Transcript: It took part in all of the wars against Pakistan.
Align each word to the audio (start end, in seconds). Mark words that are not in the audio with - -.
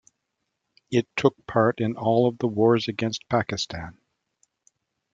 It 0.89 1.07
took 1.15 1.45
part 1.45 1.79
in 1.79 1.95
all 1.95 2.27
of 2.27 2.39
the 2.39 2.47
wars 2.47 2.87
against 2.87 3.29
Pakistan. 3.29 3.99